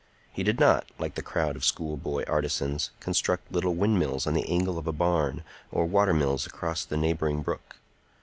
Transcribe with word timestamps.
He 0.31 0.41
did 0.41 0.59
not, 0.59 0.89
like 0.97 1.13
the 1.13 1.21
crowd 1.21 1.55
of 1.55 1.63
school 1.63 1.95
boy 1.95 2.23
artisans, 2.23 2.89
construct 2.99 3.51
little 3.51 3.75
windmills 3.75 4.25
on 4.25 4.33
the 4.33 4.49
angle 4.49 4.79
of 4.79 4.87
a 4.87 4.91
barn 4.91 5.43
or 5.71 5.85
watermills 5.85 6.47
across 6.47 6.83
the 6.83 6.97
neighboring 6.97 7.43
brook. 7.43 7.75